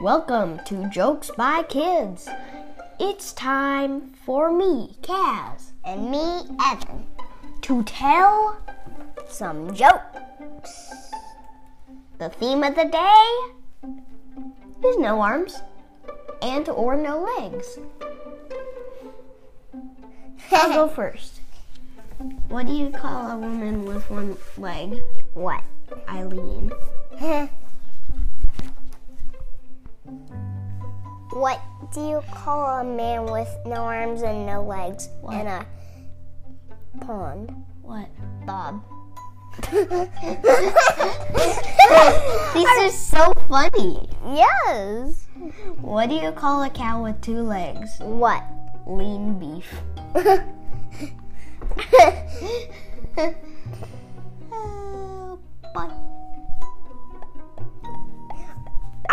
[0.00, 2.28] Welcome to Jokes by Kids.
[3.00, 7.06] It's time for me, Kaz, And me, Evan.
[7.62, 8.56] to tell
[9.28, 11.10] Some jokes.
[12.18, 13.88] the theme of the day
[14.88, 15.58] is no arms
[16.42, 17.78] and or no legs.
[20.52, 21.40] I'll go first.
[22.48, 25.00] What do you call a woman with one leg?
[25.34, 25.62] What?
[26.08, 26.70] Eileen.
[31.88, 35.40] what do you call a man with no arms and no legs What?
[35.40, 35.64] in a
[37.00, 37.50] pond?
[37.80, 38.10] What?
[38.44, 38.82] Bob.
[42.54, 44.06] These are so funny.
[44.26, 45.28] Yes.
[45.80, 47.90] What do you call a cow with two legs?
[48.00, 48.44] What?
[48.86, 49.72] Lean beef.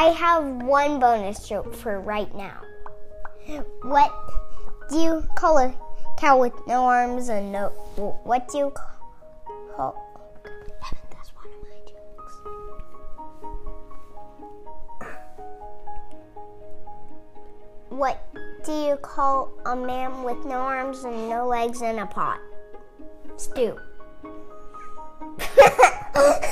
[0.00, 2.62] I have one bonus joke for right now.
[3.82, 4.10] What
[4.88, 5.74] do you call a
[6.16, 7.68] cow with no arms and no?
[8.24, 8.72] What do you
[9.76, 9.94] call?
[11.86, 12.32] Jokes.
[17.90, 18.26] What
[18.64, 22.40] do you call a man with no arms and no legs in a pot?
[23.36, 23.78] Stew.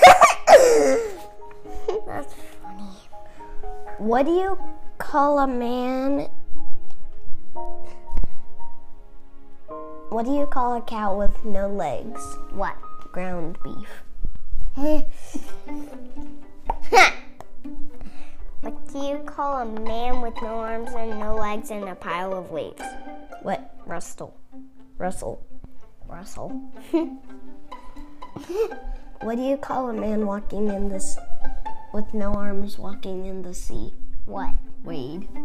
[3.98, 4.58] What do you
[4.98, 6.28] call a man?
[10.10, 12.20] What do you call a cow with no legs?
[12.52, 12.76] What?
[13.10, 13.88] Ground beef.
[18.60, 22.32] what do you call a man with no arms and no legs in a pile
[22.32, 22.82] of leaves?
[23.42, 23.74] What?
[23.84, 24.32] Rustle.
[24.96, 25.44] Russell.
[26.06, 26.70] Russell.
[29.20, 31.18] What do you call a man walking in this
[31.92, 33.94] with no arms walking in the sea?
[34.26, 34.54] What?
[34.84, 35.28] Wade.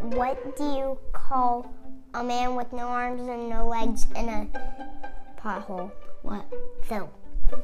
[0.00, 1.72] What do you call
[2.14, 4.46] a man with no arms and no legs in a
[5.40, 5.90] pothole?
[6.22, 6.44] What?
[6.84, 7.10] Phil.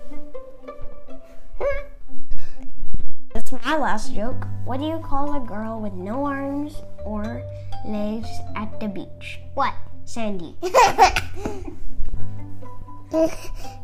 [3.34, 4.46] That's my last joke.
[4.64, 7.42] What do you call a girl with no arms or
[7.86, 9.38] legs at the beach?
[9.54, 9.74] What?
[10.04, 10.56] Sandy.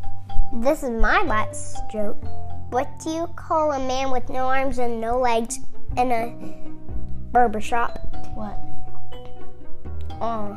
[0.53, 2.17] This is my last joke.
[2.71, 5.59] What do you call a man with no arms and no legs
[5.97, 6.35] in a
[7.33, 7.99] barber shop?
[8.35, 8.59] What?
[10.23, 10.57] Oh.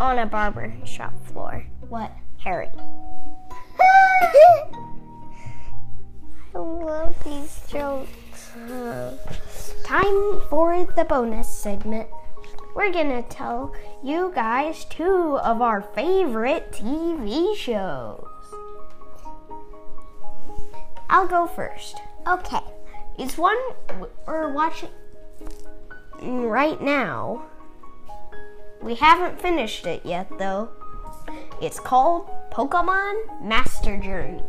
[0.00, 1.64] On a barber shop floor.
[1.88, 2.12] What?
[2.38, 2.68] Harry.
[6.54, 8.52] I love these jokes.
[9.82, 12.08] Time for the bonus segment.
[12.74, 18.26] We're gonna tell you guys two of our favorite TV shows.
[21.08, 22.00] I'll go first.
[22.26, 22.58] Okay.
[23.16, 23.56] It's one
[24.26, 24.90] we're watching
[26.20, 27.46] right now.
[28.82, 30.68] We haven't finished it yet, though.
[31.62, 34.42] It's called Pokemon Master Journey.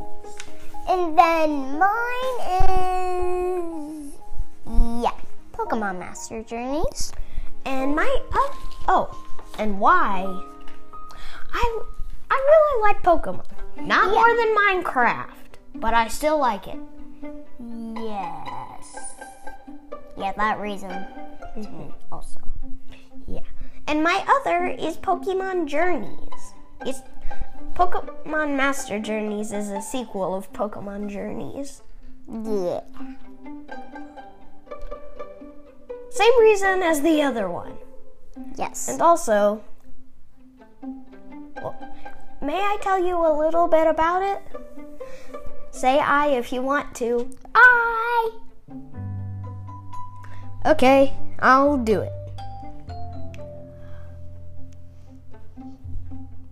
[0.90, 4.13] And then mine is
[5.03, 5.13] yeah,
[5.53, 7.13] Pokemon Master Journeys.
[7.65, 9.25] And my oh, oh
[9.57, 10.23] and why?
[11.53, 11.79] I
[12.29, 13.45] I really like Pokemon.
[13.77, 14.11] Not Yeah.
[14.11, 16.79] more than Minecraft, but I still like it.
[17.59, 19.15] Yes.
[20.17, 20.91] Yeah, that reason
[21.57, 22.39] is me also.
[23.27, 23.41] Yeah.
[23.87, 26.53] And my other is Pokemon Journeys.
[26.85, 27.01] It's
[27.73, 31.81] Pokemon Master Journeys is a sequel of Pokemon Journeys.
[32.27, 32.81] Yeah.
[36.15, 37.73] Same reason as the other one.
[38.55, 38.87] Yes.
[38.87, 39.61] And also,
[41.61, 41.75] well,
[42.41, 44.41] may I tell you a little bit about it?
[45.71, 47.29] Say I if you want to.
[47.53, 48.31] I.
[50.65, 52.13] Okay, I'll do it.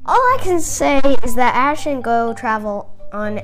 [0.05, 3.39] All I can say is that Ash and Goh travel on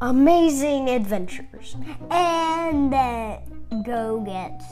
[0.00, 1.76] amazing adventures.
[2.10, 3.40] And then
[3.84, 4.64] Goh gets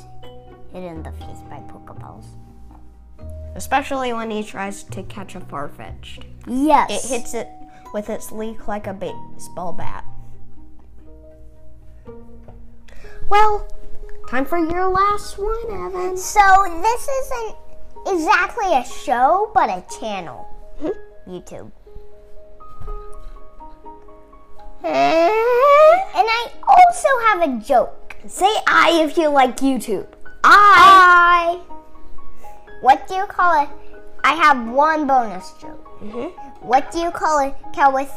[0.73, 2.27] hit in the face by Pokeballs.
[3.55, 6.27] Especially when he tries to catch a Farfetch'd.
[6.47, 6.91] Yes.
[6.91, 7.49] It hits it
[7.95, 10.05] with its leek like a baseball bat.
[13.29, 13.67] Well,
[14.29, 16.17] time for your last one, Evan.
[16.17, 16.41] So
[16.83, 17.57] this isn't
[18.07, 20.47] exactly a show, but a channel.
[20.79, 20.91] Hmm?
[21.27, 21.73] YouTube.
[24.89, 28.17] And I also have a joke.
[28.27, 30.07] Say I if you like YouTube.
[30.45, 31.61] I.
[32.81, 33.69] What do you call it?
[34.23, 35.85] I have one bonus joke.
[36.01, 36.33] Mhm.
[36.61, 38.11] What do you call a cow with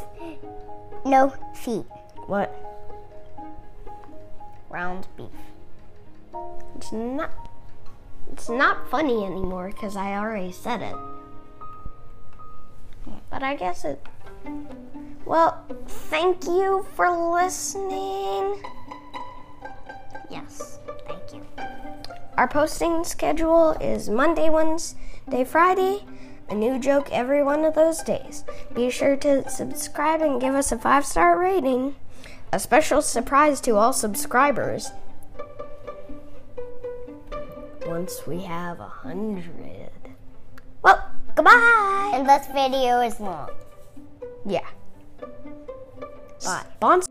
[1.04, 1.86] no feet.
[2.26, 2.54] What?
[4.68, 5.28] Round beef.
[6.76, 7.30] It's not.
[8.32, 10.96] It's not funny anymore because I already said it.
[13.28, 14.04] But I guess it.
[15.30, 18.60] Well, thank you for listening.
[20.28, 20.80] Yes.
[21.06, 21.46] Thank you.
[22.36, 26.04] Our posting schedule is Monday, Wednesday, Friday.
[26.48, 28.42] A new joke every one of those days.
[28.74, 31.94] Be sure to subscribe and give us a five star rating.
[32.52, 34.90] A special surprise to all subscribers.
[37.86, 39.92] Once we have a hundred.
[40.82, 42.10] Well, goodbye.
[42.14, 43.50] And this video is long.
[44.44, 44.66] Yeah.
[46.44, 46.64] Bye.
[46.76, 47.10] Sponsor